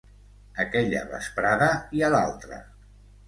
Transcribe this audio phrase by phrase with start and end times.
[0.63, 1.69] Aquella vesprada
[1.99, 2.61] i a l'altra.